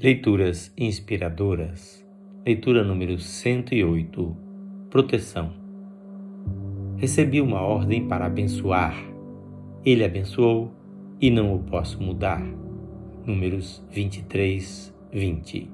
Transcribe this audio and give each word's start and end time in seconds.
Leituras 0.00 0.72
inspiradoras. 0.78 2.06
Leitura 2.46 2.84
número 2.84 3.18
108. 3.18 4.36
Proteção. 4.88 5.52
Recebi 6.96 7.40
uma 7.40 7.62
ordem 7.62 8.06
para 8.06 8.26
abençoar. 8.26 8.94
Ele 9.84 10.04
abençoou 10.04 10.72
e 11.20 11.32
não 11.32 11.52
o 11.52 11.58
posso 11.58 12.00
mudar. 12.00 12.40
Números 13.26 13.84
23, 13.90 14.94
20. 15.12 15.68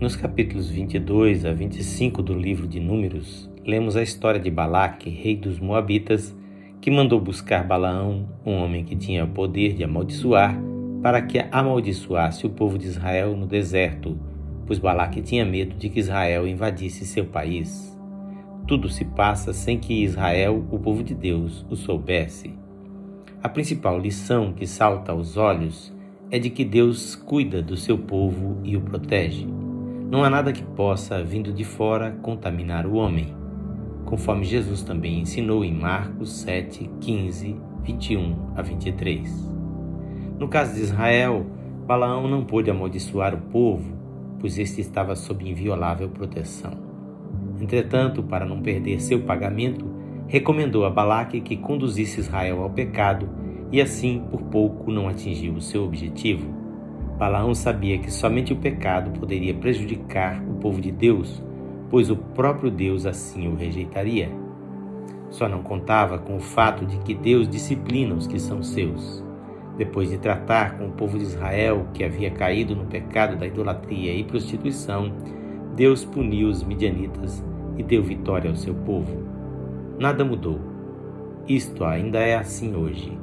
Nos 0.00 0.16
capítulos 0.16 0.68
22 0.68 1.44
a 1.44 1.52
25 1.52 2.20
do 2.24 2.34
livro 2.34 2.66
de 2.66 2.80
Números, 2.80 3.48
lemos 3.64 3.94
a 3.94 4.02
história 4.02 4.40
de 4.40 4.50
Balaque, 4.50 5.08
rei 5.10 5.36
dos 5.36 5.60
Moabitas, 5.60 6.36
que 6.80 6.90
mandou 6.90 7.20
buscar 7.20 7.64
Balaão, 7.64 8.28
um 8.44 8.54
homem 8.54 8.84
que 8.84 8.96
tinha 8.96 9.24
o 9.24 9.28
poder 9.28 9.74
de 9.74 9.84
amaldiçoar 9.84 10.60
para 11.02 11.22
que 11.22 11.38
amaldiçoasse 11.50 12.46
o 12.46 12.50
povo 12.50 12.76
de 12.76 12.86
Israel 12.86 13.36
no 13.36 13.46
deserto, 13.46 14.18
pois 14.66 14.78
Balaque 14.78 15.22
tinha 15.22 15.44
medo 15.44 15.76
de 15.76 15.88
que 15.88 16.00
Israel 16.00 16.46
invadisse 16.46 17.06
seu 17.06 17.24
país. 17.24 17.96
Tudo 18.66 18.88
se 18.88 19.04
passa 19.04 19.52
sem 19.52 19.78
que 19.78 20.02
Israel, 20.02 20.64
o 20.70 20.78
povo 20.78 21.02
de 21.02 21.14
Deus, 21.14 21.64
o 21.70 21.76
soubesse. 21.76 22.52
A 23.42 23.48
principal 23.48 23.98
lição 23.98 24.52
que 24.52 24.66
salta 24.66 25.12
aos 25.12 25.36
olhos 25.36 25.94
é 26.30 26.38
de 26.38 26.50
que 26.50 26.64
Deus 26.64 27.14
cuida 27.14 27.62
do 27.62 27.76
seu 27.76 27.96
povo 27.96 28.58
e 28.62 28.76
o 28.76 28.80
protege. 28.80 29.46
Não 30.10 30.24
há 30.24 30.28
nada 30.28 30.52
que 30.52 30.62
possa, 30.62 31.22
vindo 31.22 31.52
de 31.52 31.64
fora, 31.64 32.10
contaminar 32.22 32.86
o 32.86 32.96
homem, 32.96 33.34
conforme 34.04 34.44
Jesus 34.44 34.82
também 34.82 35.20
ensinou 35.20 35.64
em 35.64 35.72
Marcos 35.72 36.30
7, 36.40 36.90
15, 37.00 37.56
21 37.84 38.52
a 38.56 38.62
23. 38.62 39.57
No 40.38 40.46
caso 40.46 40.74
de 40.74 40.82
Israel, 40.82 41.44
Balaão 41.84 42.28
não 42.28 42.44
pôde 42.44 42.70
amaldiçoar 42.70 43.34
o 43.34 43.38
povo, 43.38 43.92
pois 44.38 44.56
este 44.56 44.80
estava 44.80 45.16
sob 45.16 45.48
inviolável 45.48 46.08
proteção. 46.08 46.72
Entretanto, 47.60 48.22
para 48.22 48.46
não 48.46 48.62
perder 48.62 49.00
seu 49.00 49.22
pagamento, 49.22 49.84
recomendou 50.28 50.84
a 50.86 50.90
Balaque 50.90 51.40
que 51.40 51.56
conduzisse 51.56 52.20
Israel 52.20 52.62
ao 52.62 52.70
pecado 52.70 53.28
e 53.72 53.80
assim 53.80 54.22
por 54.30 54.42
pouco 54.42 54.92
não 54.92 55.08
atingiu 55.08 55.54
o 55.54 55.60
seu 55.60 55.82
objetivo. 55.82 56.48
Balaão 57.18 57.52
sabia 57.52 57.98
que 57.98 58.12
somente 58.12 58.52
o 58.52 58.56
pecado 58.56 59.18
poderia 59.18 59.54
prejudicar 59.54 60.40
o 60.48 60.54
povo 60.54 60.80
de 60.80 60.92
Deus, 60.92 61.42
pois 61.90 62.10
o 62.10 62.16
próprio 62.16 62.70
Deus 62.70 63.06
assim 63.06 63.48
o 63.48 63.56
rejeitaria. 63.56 64.30
Só 65.30 65.48
não 65.48 65.62
contava 65.64 66.16
com 66.16 66.36
o 66.36 66.40
fato 66.40 66.86
de 66.86 66.96
que 66.98 67.12
Deus 67.12 67.48
disciplina 67.48 68.14
os 68.14 68.28
que 68.28 68.38
são 68.38 68.62
seus. 68.62 69.26
Depois 69.78 70.10
de 70.10 70.18
tratar 70.18 70.76
com 70.76 70.88
o 70.88 70.92
povo 70.92 71.16
de 71.16 71.24
Israel, 71.24 71.86
que 71.94 72.02
havia 72.02 72.32
caído 72.32 72.74
no 72.74 72.84
pecado 72.86 73.36
da 73.36 73.46
idolatria 73.46 74.12
e 74.12 74.24
prostituição, 74.24 75.12
Deus 75.76 76.04
puniu 76.04 76.48
os 76.48 76.64
midianitas 76.64 77.44
e 77.76 77.82
deu 77.84 78.02
vitória 78.02 78.50
ao 78.50 78.56
seu 78.56 78.74
povo. 78.74 79.22
Nada 79.96 80.24
mudou. 80.24 80.58
Isto 81.46 81.84
ainda 81.84 82.18
é 82.18 82.34
assim 82.34 82.74
hoje. 82.74 83.16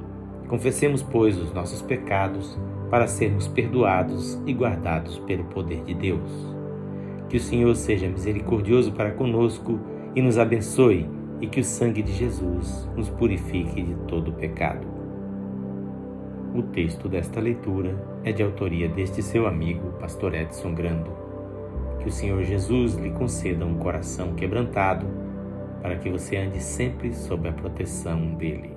Confessemos, 0.48 1.04
pois, 1.04 1.38
os 1.38 1.54
nossos 1.54 1.82
pecados 1.82 2.58
para 2.90 3.08
sermos 3.08 3.48
perdoados 3.48 4.42
e 4.46 4.54
guardados 4.54 5.20
pelo 5.20 5.44
poder 5.46 5.84
de 5.84 5.94
Deus. 5.94 6.56
Que 7.28 7.36
o 7.36 7.42
Senhor 7.42 7.76
seja 7.76 8.08
misericordioso 8.08 8.94
para 8.94 9.12
conosco 9.12 9.78
e 10.16 10.22
nos 10.22 10.38
abençoe, 10.38 11.10
e 11.42 11.48
que 11.48 11.60
o 11.60 11.64
sangue 11.66 12.02
de 12.02 12.14
Jesus 12.14 12.90
nos 12.96 13.10
purifique 13.10 13.82
de 13.82 13.96
todo 14.08 14.32
pecado. 14.32 14.95
O 16.56 16.64
texto 16.64 17.10
desta 17.10 17.42
leitura 17.42 18.02
é 18.24 18.32
de 18.32 18.42
autoria 18.42 18.88
deste 18.88 19.22
seu 19.22 19.46
amigo, 19.46 19.92
Pastor 20.00 20.34
Edson 20.34 20.74
Grando. 20.74 21.12
Que 22.00 22.08
o 22.08 22.12
Senhor 22.12 22.42
Jesus 22.46 22.94
lhe 22.96 23.10
conceda 23.10 23.66
um 23.66 23.76
coração 23.78 24.36
quebrantado, 24.36 25.06
para 25.82 25.98
que 25.98 26.10
você 26.10 26.38
ande 26.38 26.64
sempre 26.64 27.14
sob 27.14 27.50
a 27.50 27.52
proteção 27.52 28.36
dele. 28.36 28.72